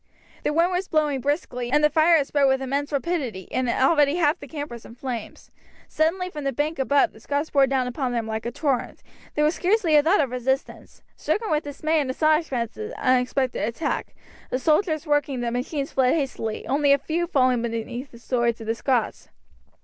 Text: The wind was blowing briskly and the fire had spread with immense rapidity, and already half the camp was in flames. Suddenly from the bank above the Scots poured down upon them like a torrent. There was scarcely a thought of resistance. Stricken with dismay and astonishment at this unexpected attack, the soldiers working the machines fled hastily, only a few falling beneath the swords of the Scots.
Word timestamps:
The 0.43 0.51
wind 0.51 0.71
was 0.71 0.87
blowing 0.87 1.21
briskly 1.21 1.69
and 1.71 1.83
the 1.83 1.89
fire 1.91 2.17
had 2.17 2.25
spread 2.25 2.45
with 2.47 2.59
immense 2.59 2.91
rapidity, 2.91 3.47
and 3.51 3.69
already 3.69 4.15
half 4.15 4.39
the 4.39 4.47
camp 4.47 4.71
was 4.71 4.83
in 4.83 4.95
flames. 4.95 5.51
Suddenly 5.87 6.31
from 6.31 6.43
the 6.43 6.51
bank 6.51 6.79
above 6.79 7.11
the 7.11 7.19
Scots 7.19 7.51
poured 7.51 7.69
down 7.69 7.85
upon 7.85 8.11
them 8.11 8.25
like 8.25 8.47
a 8.47 8.51
torrent. 8.51 9.03
There 9.35 9.45
was 9.45 9.53
scarcely 9.53 9.95
a 9.95 10.01
thought 10.01 10.19
of 10.19 10.31
resistance. 10.31 11.03
Stricken 11.15 11.51
with 11.51 11.65
dismay 11.65 11.99
and 12.01 12.09
astonishment 12.09 12.63
at 12.63 12.73
this 12.73 12.93
unexpected 12.97 13.61
attack, 13.61 14.15
the 14.49 14.57
soldiers 14.57 15.05
working 15.05 15.41
the 15.41 15.51
machines 15.51 15.91
fled 15.91 16.15
hastily, 16.15 16.65
only 16.65 16.93
a 16.93 16.97
few 16.97 17.27
falling 17.27 17.61
beneath 17.61 18.09
the 18.09 18.17
swords 18.17 18.59
of 18.59 18.65
the 18.65 18.73
Scots. 18.73 19.29